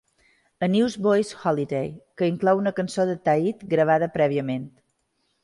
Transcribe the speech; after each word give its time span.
A 0.67 0.69
Newsboys 0.75 1.33
Holiday, 1.41 1.91
que 2.21 2.31
inclou 2.33 2.63
una 2.63 2.73
cançó 2.81 3.07
de 3.11 3.17
Tait 3.29 3.63
gravada 3.77 4.11
prèviament. 4.19 4.67